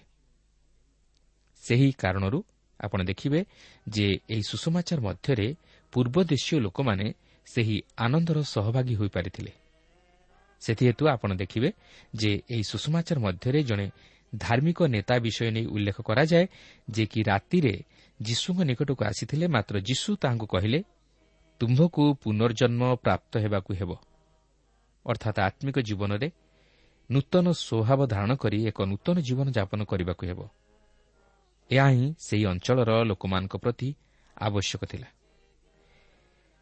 [1.62, 2.44] ସେହି କାରଣରୁ
[2.80, 3.44] ଆପଣ ଦେଖିବେ
[3.88, 5.54] ଯେ ଏହି ସୁଷମାଚାର ମଧ୍ୟରେ
[5.92, 7.14] ପୂର୍ବ ଦେଶୀୟ ଲୋକମାନେ
[7.46, 9.52] ସେହି ଆନନ୍ଦର ସହଭାଗୀ ହୋଇପାରିଥିଲେ।
[10.60, 11.72] ସେଥିହେତୁ ଆପଣ ଦେଖିବେ
[12.14, 13.90] ଯେ ଏହି ସୁଷମାଚାର ମଧ୍ୟରେ ଜଣେ
[14.36, 16.46] ଧାର୍ମିକ ନେତା ବିଷୟ ନେଇ ଉଲ୍ଲେଖ କରାଯାଏ
[16.90, 17.84] ଯେ କି ରାତିରେ
[18.26, 20.80] ଯୀଶୁଙ୍କ ନିକଟକୁ ଆସିଥିଲେ ମାତ୍ର ଯୀଶୁ ତାହାଙ୍କୁ କହିଲେ
[21.60, 23.90] ତୁମ୍ଭକୁ ପୁନର୍ଜନ୍ମ ପ୍ରାପ୍ତ ହେବାକୁ ହେବ।
[25.06, 26.28] ଅର୍ଥାତ୍ ଆତ୍ମିକ ଜୀବନରେ
[27.10, 30.40] ନୂତନ ସ୍ୱଭାବ ଧାରଣ କରି ଏକ ନୂତନ ଜୀବନଯାପନ କରିବାକୁ ହେବ।
[31.70, 33.88] ଏହା ହିଁ ସେହି ଅଞ୍ଚଳର ଲୋକମାନଙ୍କ ପ୍ରତି
[34.36, 35.08] ଆବଶ୍ୟକ ଥିଲା।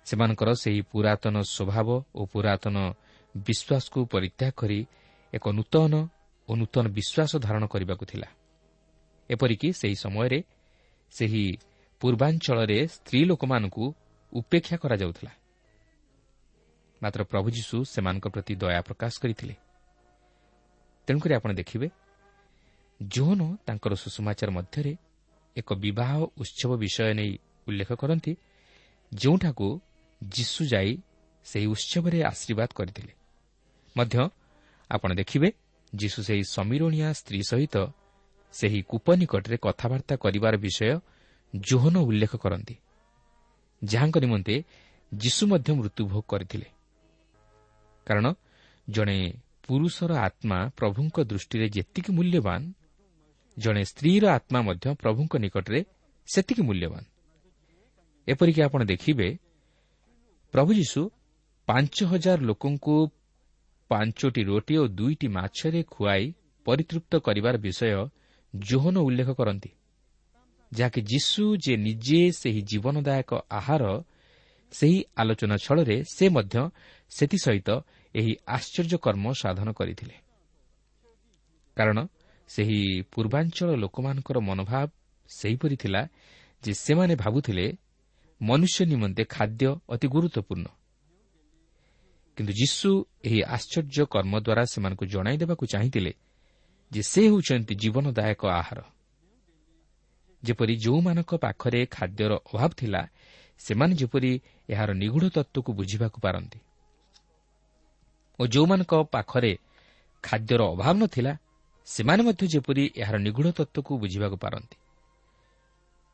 [0.07, 2.77] ସେମାନଙ୍କର ସେହି ପୁରାତନ ସ୍ୱଭାବ ଓ ପୁରାତନ
[3.35, 4.81] ବିଶ୍ୱାସକୁ ପରିତ୍ୟାଗ କରି
[5.33, 5.93] ଏକ ନୂତନ
[6.49, 8.29] ଓ ନୂତନ ବିଶ୍ୱାସ ଧାରଣ କରିବାକୁ ଥିଲା।
[9.31, 10.39] ଏପରିକି ସେହି ସମୟରେ
[11.11, 11.59] ସେହି
[12.01, 13.95] ପୂର୍ବାଞ୍ଚଳରେ ସ୍ତ୍ରୀ ଲୋକମାନଙ୍କୁ
[14.33, 15.33] ଉପେକ୍ଷା କରାଯାଉଥିଲା।
[17.03, 19.55] ମାତ୍ର ପ୍ରଭୁ ଯୀଶୁ ସେମାନଙ୍କ ପ୍ରତି ଦୟା ପ୍ରକାଶ କରିଥିଲେ।
[21.07, 21.89] ତେଣୁକରି ଆପଣ ଦେଖିବେ
[23.03, 24.97] ଜୋହନ ତାଙ୍କର ସୁଷମାଚାର ମଧ୍ୟରେ
[25.57, 28.37] ଏକ ବିବାହ ଉତ୍ସବ ବିଷୟ ନେଇ ଉଲ୍ଲେଖ କରନ୍ତି
[29.15, 29.81] ଯେଉଁଠାକୁ
[30.29, 30.91] ଯୀଶୁ ଯାଇ
[31.45, 33.13] ସେହି ଉତ୍ସବରେ ଆଶୀର୍ବାଦ କରିଥିଲେ।
[33.97, 34.31] ମଧ୍ୟ
[34.91, 35.49] ଆପଣ ଦେଖିବେ
[35.95, 37.77] ଯୀଶୁ ସେହି ସମୀରଣିଆ ସ୍ତ୍ରୀ ସହିତ
[38.55, 40.91] ସେହି କୂପ ନିକଟରେ କଥାବାର୍ତ୍ତା କରିବାର ବିଷୟ
[41.55, 42.75] ଜୋହନ ଉଲ୍ଲେଖ କରନ୍ତି
[43.83, 44.55] ଯାହାଙ୍କ ନିମନ୍ତେ
[45.13, 46.69] ଯୀଶୁ ମଧ୍ୟ ମୃତ୍ୟୁଭୋଗ କରିଥିଲେ।
[48.07, 48.27] କାରଣ
[48.89, 49.19] ଜଣେ
[49.67, 52.63] ପୁରୁଷର ଆତ୍ମା ପ୍ରଭୁଙ୍କ ଦୃଷ୍ଟିରେ ଯେତିକି ମୂଲ୍ୟବାନ
[53.57, 55.81] ଜଣେ ସ୍ତ୍ରୀର ଆତ୍ମା ମଧ୍ୟ ପ୍ରଭୁଙ୍କ ନିକଟରେ
[56.29, 57.03] ସେତିକି ମୂଲ୍ୟବାନ।
[58.29, 59.29] ଏପରିକି ଆପଣ ଦେଖିବେ
[60.55, 61.01] ପ୍ରଭୁ ଯୀଶୁ
[61.69, 62.97] ପାଞ୍ଚ ହଜାର ଲୋକଙ୍କୁ
[63.91, 66.25] ପାଞ୍ଚଟି ରୋଟି ଓ ଦୁଇଟି ମାଛରେ ଖୁଆଇ
[66.67, 67.91] ପରିତୃପ୍ତ କରିବାର ବିଷୟ
[68.55, 69.71] ଜୋହନ ଉଲ୍ଲେଖ କରନ୍ତି
[70.73, 73.85] ଯାହାକି ଯୀଶୁ ଯେ ନିଜେ ସେହି ଜୀବନଦାୟକ ଆହାର
[74.73, 76.71] ସେହି ଆଲୋଚନା ଛଳରେ ସେ ମଧ୍ୟ
[77.11, 77.69] ସେଥିସହିତ
[78.15, 80.15] ଏହି ଆଶ୍ଚର୍ଯ୍ୟ କର୍ମ ସାଧନ କରିଥିଲେ।
[81.77, 81.99] କାରଣ
[82.49, 84.89] ସେହି ପୂର୍ବାଞ୍ଚଳ ଲୋକମାନଙ୍କର ମନୋଭାବ
[85.31, 86.03] ସେହିପରି ଥିଲା
[86.63, 87.67] ଯେ ସେମାନେ ଭାବୁଥିଲେ
[88.43, 90.67] ମନୁଷ୍ୟ ନିମନ୍ତେ ଖାଦ୍ୟ ଅତି ଗୁରୁତ୍ୱପୂର୍ଣ୍ଣ।
[92.37, 92.91] କିନ୍ତୁ ଯୀଶୁ
[93.25, 96.13] ଏହି ଆଶ୍ଚର୍ଯ୍ୟ କର୍ମ ଦ୍ୱାରା ସେମାନଙ୍କୁ ଜଣାଇ ଦେବାକୁ ଚାହିଁଥିଲେ
[96.93, 98.79] ଯେ ସେ ହେଉଛନ୍ତି ଜୀବନଦାୟକ ଆହାର।
[100.43, 103.03] ଯେପରି ଯେଉଁମାନଙ୍କ ପାଖରେ ଖାଦ୍ୟର ଅଭାବ ଥିଲା
[103.59, 104.33] ସେମାନେ ଯେପରି
[104.69, 106.59] ଏହାର ନିଗୁଢ଼ ତତ୍ତ୍ୱକୁ ବୁଝିବାକୁ ପାରନ୍ତି।
[108.39, 109.53] ଓ ଯେଉଁମାନଙ୍କ ପାଖରେ
[110.25, 111.33] ଖାଦ୍ୟର ଅଭାବ ନଥିଲା
[111.87, 114.77] ସେମାନେ ମଧ୍ୟ ଯେପରି ଏହାର ନିଗୁଢ଼ ତତ୍ତ୍ୱକୁ ବୁଝିବାକୁ ପାରନ୍ତି।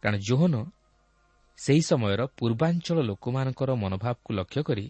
[0.03, 0.55] କାରଣ ଜୋହନ
[1.59, 4.87] ସେହି ସମୟର ପୂର୍ବାଞ୍ଚଳ ଲୋକମାନଙ୍କର ମନୋଭାବକୁ ଲକ୍ଷ୍ୟ କରି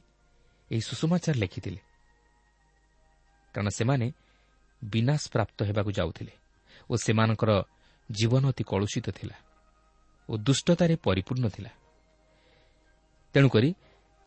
[0.71, 1.81] ଏହି ସୁଷମାଚାର ଲେଖିଥିଲେ।
[3.55, 4.07] କାରଣ ସେମାନେ
[4.83, 6.33] ବିନାଶ ପ୍ରାପ୍ତ ହେବାକୁ ଯାଉଥିଲେ
[6.91, 7.51] ଓ ସେମାନଙ୍କର
[8.11, 9.37] ଜୀବନ ଅତି କଳୁଷିତ ଥିଲା
[10.29, 11.71] ଓ ଦୁଷ୍ଟତାରେ ପରିପୂର୍ଣ୍ଣ ଥିଲା।
[13.35, 13.75] ତେଣୁକରି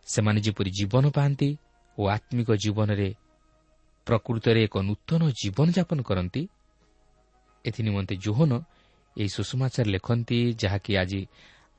[0.07, 1.49] ସେମାନେ ଯେପରି ଜୀବନ ପାଆନ୍ତି
[1.97, 3.09] ଓ ଆତ୍ମିକ ଜୀବନରେ
[4.07, 6.41] ପ୍ରକୃତରେ ଏକ ନୂତନ ଜୀବନଯାପନ କରନ୍ତି
[7.65, 8.51] ଏଥିନିମନ୍ତେ ଜୋହନ
[9.17, 11.21] ଏହି ସୁଷମାଚାର ଲେଖନ୍ତି ଯାହାକି ଆଜି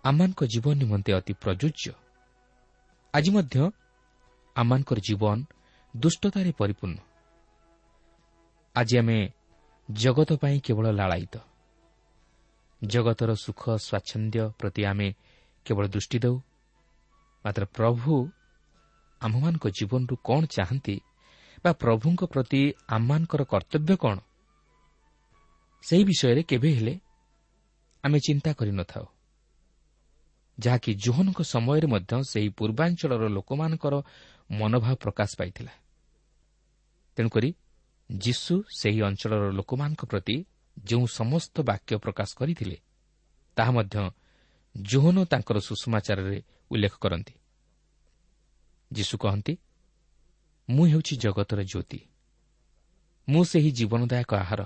[0.05, 1.93] ଆମମାନଙ୍କ ଜୀବନ ନିମନ୍ତେ ଅତି ପ୍ରଯୁଜ୍ୟ।
[3.15, 3.57] ଆଜି ମଧ୍ୟ
[4.57, 5.39] ଆମମାନଙ୍କର ଜୀବନ
[5.97, 6.99] ଦୁଷ୍ଟତାରେ ପରିପୂର୍ଣ୍ଣ।
[8.77, 9.19] ଆଜି ଆମେ
[9.91, 11.37] ଜଗତ ପାଇଁ କେବଳ ଲାଳାୟିତ।
[12.85, 15.09] ଜଗତର ସୁଖ ସ୍ୱାଚ୍ଛନ୍ଦ୍ୟ ପ୍ରତି ଆମେ
[15.65, 16.37] କେବଳ ଦୃଷ୍ଟି ଦେଉ।
[17.45, 18.13] ମାତ୍ର ପ୍ରଭୁ
[19.21, 20.97] ଆମ୍ଭମାନଙ୍କ ଜୀବନରୁ କ'ଣ ଚାହାନ୍ତି
[21.65, 24.17] ବା ପ୍ରଭୁଙ୍କ ପ୍ରତି ଆମମାନଙ୍କର କର୍ତ୍ତବ୍ୟ କ'ଣ?
[25.83, 26.95] ସେହି ବିଷୟରେ କେବେ ହେଲେ
[28.05, 29.05] ଆମେ ଚିନ୍ତା କରିନଥାଉ
[30.59, 33.95] ଯାହାକି ଜୋହନଙ୍କ ସମୟରେ ମଧ୍ୟ ସେହି ପୂର୍ବାଞ୍ଚଳର ଲୋକମାନଙ୍କର
[34.51, 35.73] ମନୋଭାବ ପ୍ରକାଶ ପାଇଥିଲା।
[37.17, 37.51] ତେଣୁକରି
[38.19, 40.45] ଯୀଶୁ ସେହି ଅଞ୍ଚଳର ଲୋକମାନଙ୍କ ପ୍ରତି
[40.85, 42.77] ଯେଉଁ ସମସ୍ତ ବାକ୍ୟ ପ୍ରକାଶ କରିଥିଲେ
[43.57, 44.11] ତାହା ମଧ୍ୟ
[44.77, 47.35] ଜୋହନ ତାଙ୍କର ସୁଷମାଚାରରେ ଉଲ୍ଲେଖ କରନ୍ତି।
[48.93, 49.59] ଯୀଶୁ କହନ୍ତି
[50.71, 52.01] ମୁଁ ହେଉଛି ଜଗତର ଜ୍ୟୋତି।
[53.29, 54.65] ମୁଁ ସେହି ଜୀବନଦାୟକ ଆହାର।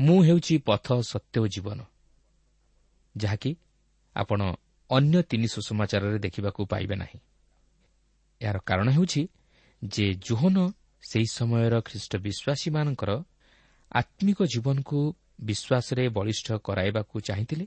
[0.00, 1.84] ମୁଁ ହେଉଛି ପଥ ସତ୍ୟ ଓ ଜୀବନ।
[3.16, 3.56] ଯାହାକି
[4.14, 4.54] ଆପଣ
[4.90, 7.20] ଅନ୍ୟ ତିନି ସୁଷମାଚାରରେ ଦେଖିବାକୁ ପାଇବେ ନାହିଁ।
[8.40, 9.28] ଏହାର କାରଣ ହେଉଛି
[9.84, 10.72] ଯେ ଜୋହନ
[11.02, 13.10] ସେହି ସମୟର ଖ୍ରୀଷ୍ଟ ବିଶ୍ୱାସୀମାନଙ୍କର
[13.92, 14.98] ଆତ୍ମିକ ଜୀବନକୁ
[15.40, 17.66] ବିଶ୍ୱାସରେ ବଳିଷ୍ଠ କରାଇବାକୁ ଚାହିଁଥିଲେ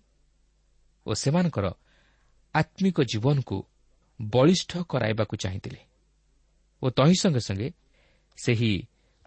[1.05, 1.65] ଓ ସେମାନଙ୍କର
[2.55, 3.57] ଆତ୍ମିକ ଜୀବନକୁ
[4.21, 5.81] ବଳିଷ୍ଠ କରାଇବାକୁ ଚାହିଁଥିଲେ
[6.81, 7.69] ଓ ତହିଁ ସଙ୍ଗେ ସଙ୍ଗେ
[8.37, 8.73] ସେହି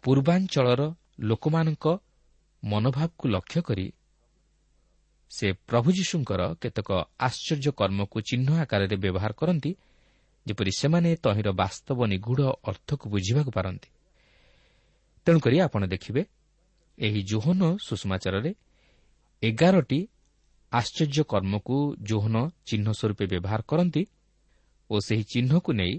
[0.04, 0.82] ପୂର୍ବାଞ୍ଚଳର
[1.18, 1.84] ଲୋକମାନଙ୍କ
[2.62, 3.86] ମନୋଭାବକୁ ଲକ୍ଷ୍ୟ କରି
[5.30, 6.88] ସେ ପ୍ରଭୁ ଯୀଶୁଙ୍କର କେତେକ
[7.18, 9.70] ଆଶ୍ଚର୍ଯ୍ୟ କର୍ମକୁ ଚିହ୍ନ ଆକାରରେ ବ୍ୟବହାର କରନ୍ତି
[10.46, 12.40] ଯେପରି ସେମାନେ ତହିଁର ବାସ୍ତବ ନିଗୁଢ଼
[12.70, 13.88] ଅର୍ଥକୁ ବୁଝିବାକୁ ପାରନ୍ତି।
[15.26, 16.22] ତେଣୁକରି ଆପଣ ଦେଖିବେ
[16.98, 18.54] ଏହି ଜୋହନ ସୁଷମାଚାରରେ
[19.42, 20.08] ଏଗାରଟି
[20.72, 22.36] ଆଶ୍ଚର୍ଯ୍ୟ କର୍ମକୁ ଜୋହନ
[22.66, 24.02] ଚିହ୍ନ ସ୍ୱରୂପେ ବ୍ୟବହାର କରନ୍ତି
[24.90, 25.94] ଓ ସେହି ଚିହ୍ନକୁ ନେଇ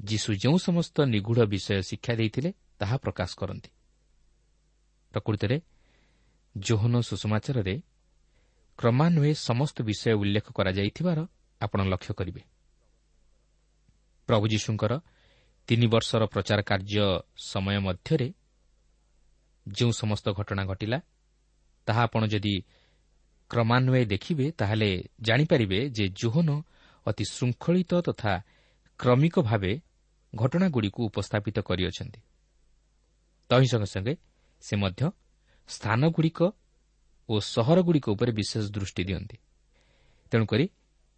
[0.00, 3.70] ଯୀଶୁ ଯେଉଁ ସମସ୍ତ ନିଗୁଢ଼ ବିଷୟ ଶିକ୍ଷା ଦେଇଥିଲେ ତାହା ପ୍ରକାଶ କରନ୍ତି।
[5.14, 5.56] ପ୍ରକୃତରେ
[6.56, 7.74] ଜୋହନ ସୁଷମାଚାରରେ
[8.78, 11.18] କ୍ରମାନ୍ୱয়ে ସମସ୍ତ ବିଷୟ ଉଲ୍ଲେଖ କରାଯାଇଥିବାର
[11.60, 12.42] ଆପଣ ଲକ୍ଷ୍ୟ କରିବେ।
[14.28, 14.92] ପ୍ରଭୁ ଯୀଶୁଙ୍କର
[15.68, 17.04] ତିନି ବର୍ଷର ପ୍ରଚାର କାର୍ଯ୍ୟ
[17.36, 18.28] ସମୟ ମଧ୍ୟରେ
[19.66, 20.98] ଯେଉଁ ସମସ୍ତ ଘଟଣା ଘଟିଲା
[21.86, 22.54] ତାହା ଆପଣ ଯଦି
[23.50, 26.48] କ୍ରମାନ୍ୱয়ে ଦେଖିବେ ତାହେଲେ ଜାଣିପାରିବେ ଯେ ଜୋହନ
[27.06, 28.32] ଅତି ଶୃଙ୍ଖଳିତ ତଥା
[28.98, 29.72] କ୍ରମିକ ଭାବେ
[30.34, 32.20] ଘଟଣାଗୁଡ଼ିକୁ ଉପସ୍ଥାପିତ କରିଅଛନ୍ତି।
[33.50, 34.14] ତହିଁ ସଙ୍ଗେ ସଙ୍ଗେ
[34.60, 35.02] ସେ ମଧ୍ୟ
[35.68, 36.40] ସ୍ଥାନଗୁଡ଼ିକ
[37.28, 39.36] ଓ ସହରଗୁଡ଼ିକ ଉପରେ ବିଶେଷ ଦୃଷ୍ଟି ଦିଅନ୍ତି।
[40.30, 40.64] ତେଣୁକରି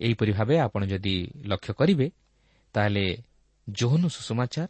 [0.01, 2.07] ଏହିପରି ଭାବେ ଆପଣ ଯଦି ଲକ୍ଷ୍ୟ କରିବେ
[2.75, 3.05] ତାହେଲେ
[3.73, 4.69] ଜୋହନ ସୁଷମାଚାର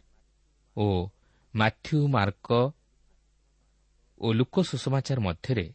[0.77, 1.09] ଓ
[1.55, 2.73] ମାଥ୍ୟୁ ମାର୍କ
[4.21, 5.73] ଓ ଲୋକ ସୁଷମାଚାର ମଧ୍ୟରେ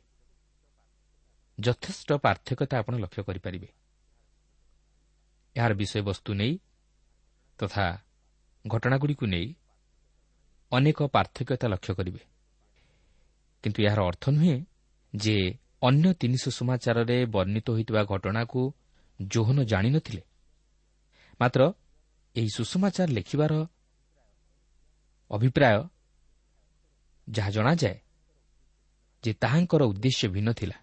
[1.61, 3.69] ଯଥେଷ୍ଟ ପାର୍ଥକ୍ୟତା ଆପଣ ଲକ୍ଷ୍ୟ କରିପାରିବେ।
[5.57, 6.59] ଏହାର ବିଷୟବସ୍ତୁ ନେଇ
[7.59, 8.03] ତଥା
[8.67, 9.55] ଘଟଣାଗୁଡ଼ିକୁ ନେଇ
[10.73, 12.21] ଅନେକ ପାର୍ଥକ୍ୟତା ଲକ୍ଷ୍ୟ କରିବେ।
[13.63, 14.65] କିନ୍ତୁ ଏହାର ଅର୍ଥ ନୁହେଁ
[15.17, 18.73] ଯେ ଅନ୍ୟ ତିନି ସୁଷମାଚାରରେ ବର୍ଣ୍ଣିତ ହୋଇଥିବା ଘଟଣାକୁ
[19.23, 20.23] ଜୋହନ ଜାଣିନଥିଲେ।
[21.41, 21.73] ମାତ୍ର
[22.37, 23.53] ଏହି ସୁଷମାଚାର ଲେଖିବାର
[25.31, 25.79] ଅଭିପ୍ରାୟ
[27.31, 27.99] ଯାହା ଜଣାଯାଏ
[29.25, 30.77] ଯେ ତାହାଙ୍କର ଉଦ୍ଦେଶ୍ୟ ଭିନ୍ନ ଥିଲା।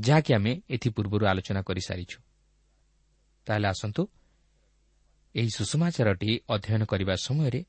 [0.00, 2.18] ଯାହାକି ଆମେ ଏଥିପୂର୍ବରୁ ଆଲୋଚନା କରିସାରିଛୁ
[3.46, 4.02] ତାହେଲେ ଆସନ୍ତୁ
[5.34, 7.60] ଏହି ସୁଷମାଚାରଟି ଅଧ୍ୟୟନ କରିବା ସମୟରେ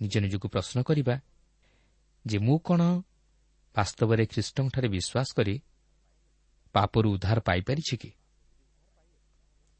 [0.00, 1.16] ନିଜ ନିଜକୁ ପ୍ରଶ୍ନ କରିବା
[2.26, 2.82] ଯେ ମୁଁ କ'ଣ
[3.74, 5.54] ବାସ୍ତବରେ ଖ୍ରୀଷ୍ଟଙ୍କଠାରେ ବିଶ୍ୱାସ କରି
[6.74, 8.10] ପାପରୁ ଉଦ୍ଧାର ପାଇପାରିଛି କି?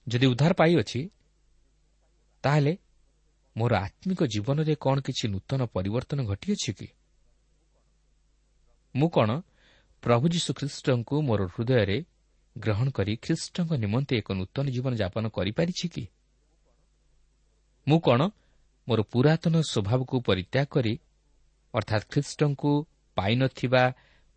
[0.06, 1.00] ଯଦି ଉଦ୍ଧାର ପାଇଅଛି
[2.46, 2.72] ତାହେଲେ
[3.56, 6.88] ମୋର ଆତ୍ମିକ ଜୀବନରେ କ'ଣ କିଛି ନୂତନ ପରିବର୍ତ୍ତନ ଘଟିଅଛି କି?
[8.94, 9.30] ମୁଁ କ'ଣ
[10.02, 11.98] ପ୍ରଭୁ ଯୀଶୁଖ୍ରୀଷ୍ଟଙ୍କୁ ମୋର ହୃଦୟରେ
[12.56, 16.04] ଗ୍ରହଣ କରି ଖ୍ରୀଷ୍ଟଙ୍କ ନିମନ୍ତେ ଏକ ନୂତନ ଜୀବନ ଯାପନ କରିପାରିଛି କି?
[17.88, 18.20] ମୁଁ କ'ଣ
[18.88, 20.94] ମୋର ପୁରାତନ ସ୍ୱଭାବକୁ ପରିତ୍ୟାଗ କରି
[21.74, 22.72] ଅର୍ଥାତ୍ ଖ୍ରୀଷ୍ଟଙ୍କୁ
[23.16, 23.82] ପାଇନଥିବା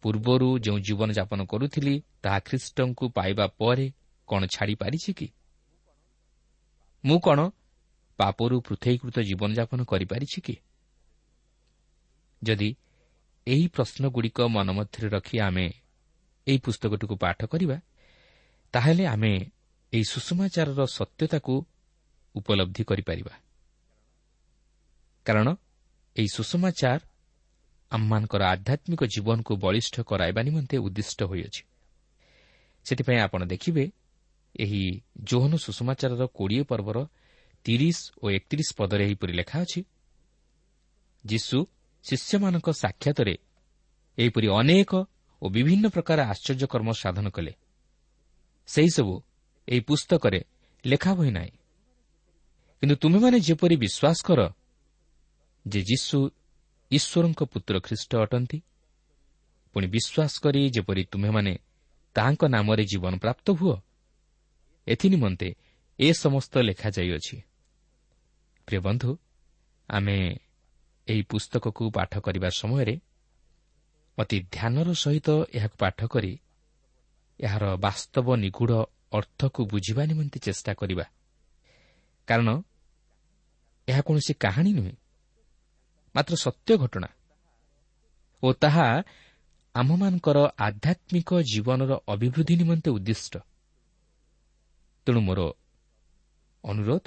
[0.03, 3.85] ପୂର୍ବରୁ ଯେଉଁ ଜୀବନଯାପନ କରୁଥିଲି ତାହା ଖ୍ରୀଷ୍ଟଙ୍କୁ ପାଇବା ପରେ
[4.27, 5.27] କ'ଣ ଛାଡ଼ିପାରିଛି କି?
[7.05, 7.39] ମୁଁ କ'ଣ
[8.19, 10.55] ପାପରୁ ପୃଥକୀକୃତ ଜୀବନଯାପନ କରିପାରିଛି କି?
[12.41, 12.69] ଯଦି
[13.47, 15.67] ଏହି ପ୍ରଶ୍ନଗୁଡ଼ିକ ମନ ମଧ୍ୟରେ ରଖି ଆମେ
[16.47, 17.77] ଏହି ପୁସ୍ତକଟିକୁ ପାଠ କରିବା
[18.73, 19.33] ତାହେଲେ ଆମେ
[19.93, 21.53] ଏହି ସୁଷମାଚାରର ସତ୍ୟତାକୁ
[22.35, 23.33] ଉପଲବ୍ଧି କରିପାରିବା।
[25.25, 25.47] କାରଣ
[26.15, 26.99] ଏହି ସୁଷମାଚାର
[27.91, 31.61] ଆମମାନଙ୍କର ଆଧ୍ୟାତ୍ମିକ ଜୀବନକୁ ବଳିଷ୍ଠ କରାଇବା ନିମନ୍ତେ ଉଦ୍ଦିଷ୍ଟ ହୋଇଅଛି।
[32.85, 33.83] ସେଥିପାଇଁ ଆପଣ ଦେଖିବେ
[34.55, 34.83] ଏହି
[35.23, 36.97] ଜୋହନ ସୁଷମାଚାରର କୋଡ଼ିଏ ପର୍ବର
[37.65, 39.81] ତିରିଶ ଓ ଏକତିରିଶ ପଦରେ ଏହିପରି ଲେଖା ଅଛି
[41.23, 41.57] ଯୀଶୁ
[42.03, 43.35] ଶିଷ୍ୟମାନଙ୍କ ସାକ୍ଷାତରେ
[44.17, 44.91] ଏହିପରି ଅନେକ
[45.41, 47.53] ଓ ବିଭିନ୍ନ ପ୍ରକାର ଆଶ୍ଚର୍ଯ୍ୟକର୍ମ ସାଧନ କଲେ।
[48.67, 49.13] ସେହିସବୁ
[49.67, 50.39] ଏହି ପୁସ୍ତକରେ
[50.85, 51.53] ଲେଖା ହୋଇ ନାହିଁ।
[52.83, 54.41] କିନ୍ତୁ ତୁମେମାନେ ଯେପରି ବିଶ୍ୱାସ କର
[55.65, 56.17] ଯେ ଯୀଶୁ
[56.91, 58.59] ଈଶ୍ୱରଙ୍କ ପୁତ୍ର ଖ୍ରୀଷ୍ଟ ଅଟନ୍ତି
[59.75, 61.53] ପୁଣି ବିଶ୍ୱାସ କରି ଯେପରି ତୁମେମାନେ
[62.15, 63.75] ତାହାଙ୍କ ନାମରେ ଜୀବନ ପ୍ରାପ୍ତ ହୁଅ
[64.87, 65.49] ଏଥିନିମନ୍ତେ
[65.99, 67.35] ଏ ସମସ୍ତ ଲେଖାଯାଇଅଛି
[68.69, 69.17] ପ୍ରିୟ ବନ୍ଧୁ
[69.89, 70.17] ଆମେ
[71.07, 72.95] ଏହି ପୁସ୍ତକକୁ ପାଠ କରିବା ସମୟରେ
[74.17, 76.33] ଅତି ଧ୍ୟାନର ସହିତ ଏହାକୁ ପାଠ କରି
[77.39, 78.73] ଏହାର ବାସ୍ତବ ନିଗୁଢ଼
[79.13, 81.05] ଅର୍ଥକୁ ବୁଝିବା ନିମନ୍ତେ ଚେଷ୍ଟା କରିବା।
[82.27, 82.49] କାରଣ
[83.87, 84.95] ଏହା କୌଣସି କାହାଣୀ ନୁହେଁ
[86.15, 87.09] ମାତ୍ର ସତ୍ୟ ଘଟଣା।
[88.43, 88.87] ଓ ତାହା
[89.75, 93.33] ଆମମାନଙ୍କର ଆଧ୍ୟାତ୍ମିକ ଜୀବନର ଅଭିବୃଦ୍ଧି ନିମନ୍ତେ ଉଦ୍ଦିଷ୍ଟ।
[95.07, 95.39] ତେଣୁ ମୋର
[96.63, 97.03] ଅନୁରୋଧ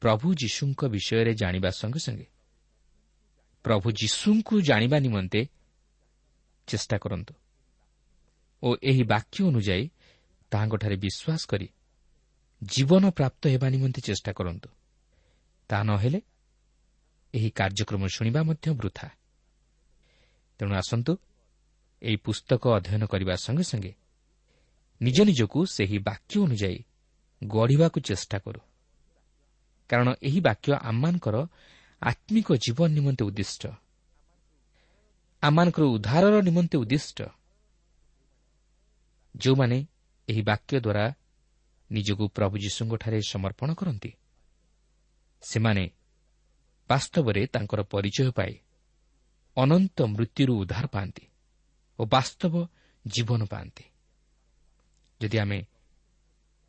[0.00, 2.26] ପ୍ରଭୁ ଯୀଶୁଙ୍କ ବିଷୟରେ ଜାଣିବା ସଙ୍ଗେ ସଙ୍ଗେ।
[3.64, 5.48] ପ୍ରଭୁ ଯୀଶୁଙ୍କୁ ଜାଣିବା ନିମନ୍ତେ
[6.66, 7.34] ଚେଷ୍ଟା କରନ୍ତୁ।
[8.62, 9.90] ଓ ଏହି ବାକ୍ୟ ଅନୁଯାୟୀ
[10.50, 11.68] ତାହାଙ୍କଠାରେ ବିଶ୍ୱାସ କରି
[12.64, 14.68] ଜୀବନ ପ୍ରାପ୍ତ ହେବା ନିମନ୍ତେ ଚେଷ୍ଟା କରନ୍ତୁ।
[15.68, 16.20] ତାହା ନ ହେଲେ
[17.34, 19.08] ଏହି କାର୍ଯ୍ୟକ୍ରମ ଶୁଣିବା ମଧ୍ୟ ବୃଥା।
[20.58, 21.16] ତେଣୁ ଆସନ୍ତୁ
[22.02, 23.94] ଏହି ପୁସ୍ତକ ଅଧ୍ୟୟନ କରିବା ସଙ୍ଗେ ସଙ୍ଗେ
[25.02, 26.84] ନିଜ ନିଜକୁ ସେହି ବାକ୍ୟ ଅନୁଯାୟୀ
[27.44, 28.69] ଗଢ଼ିବାକୁ ଚେଷ୍ଟା କରୁ।
[29.90, 31.36] କାରଣ ଏହି ବାକ୍ୟ ଆମମାନଙ୍କର
[32.02, 33.62] ଆତ୍ମିକ ଜୀବନ ନିମନ୍ତେ ଉଦ୍ଦିଷ୍ଟ।
[35.42, 37.18] ଆମମାନଙ୍କର ଉଦ୍ଧାରର ନିମନ୍ତେ ଉଦ୍ଦିଷ୍ଟ।
[39.34, 39.78] ଯେଉଁମାନେ
[40.28, 41.04] ଏହି ବାକ୍ୟ ଦ୍ୱାରା
[41.90, 44.10] ନିଜକୁ ପ୍ରଭୁ ଯୀଶୁଙ୍କଠାରେ ସମର୍ପଣ କରନ୍ତି
[45.42, 45.84] ସେମାନେ
[46.90, 48.52] ବାସ୍ତବରେ ତାଙ୍କର ପରିଚୟ ପାଇ
[49.56, 51.24] ଅନନ୍ତ ମୃତ୍ୟୁରୁ ଉଦ୍ଧାର ପାଆନ୍ତି
[51.98, 52.54] ଓ ବାସ୍ତବ
[53.04, 53.84] ଜୀବନ ପାଆନ୍ତି।
[55.20, 55.58] ଯଦି ଆମେ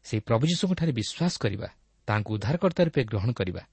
[0.05, 1.69] ସେହି ପ୍ରଭୁ ଯୀଶୁଙ୍କଠାରେ ବିଶ୍ୱାସ କରିବା
[2.11, 3.63] ତାହାଙ୍କୁ ଉଦ୍ଧାରକର୍ତ୍ତା ରୂପେ ଗ୍ରହଣ କରିବା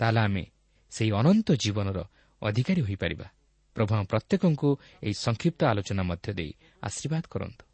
[0.00, 0.44] ତାହେଲେ ଆମେ
[0.92, 1.98] ସେହି ଅନନ୍ତ ଜୀବନର
[2.42, 3.26] ଅଧିକାରୀ ହୋଇପାରିବା।
[3.76, 4.68] ପ୍ରଭୁ ଆମ ପ୍ରତ୍ୟେକଙ୍କୁ
[5.02, 7.73] ଏହି ସଂକ୍ଷିପ୍ତ ଆଲୋଚନା ମଧ୍ୟ ଦେଇ ଆଶୀର୍ବାଦ କରନ୍ତୁ।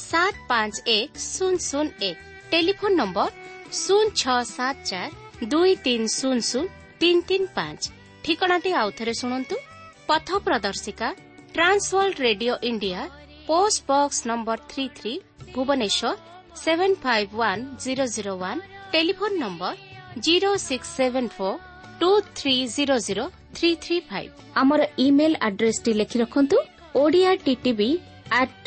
[0.00, 2.16] ସାତ ପାଞ୍ଚ ଏକ ଶୂନ ଶୂନ ଏକ
[2.50, 3.30] ଟେଲିଫୋନ ନମ୍ବର
[3.74, 6.64] ଶୂନ ଛଅ ସାତ ଚାରି ଦୁଇ ତିନି ଶୂନ ଶୂନ
[7.00, 7.82] ତିନି ତିନି ପାଞ୍ଚ
[8.24, 9.56] ଠିକଣାଟି ଆଉଥରେ ଶୁଣନ୍ତୁ।
[10.08, 11.08] ପଥ ପ୍ରଦର୍ଶିକା
[11.54, 13.00] Trans World Radio India
[13.48, 15.12] post box number three three
[15.54, 16.12] Bhubaneswar
[16.62, 18.60] seven five one zero zero one
[18.92, 19.74] telephone number
[20.26, 21.58] zero six seven four
[22.00, 23.24] two three zero zero
[23.56, 24.32] three three five
[24.62, 26.56] ଆମର ଇମେଲ୍ ଆଡ୍ରେସ୍ଟି ଲେଖି ରଖନ୍ତୁ
[27.02, 27.90] Odia TTV
[28.40, 28.66] at